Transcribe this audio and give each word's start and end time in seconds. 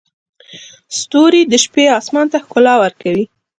ستوري 0.99 1.41
د 1.47 1.53
شپې 1.63 1.85
اسمان 1.99 2.25
ته 2.31 2.37
ښکلا 2.43 2.75
ورکوي. 2.83 3.25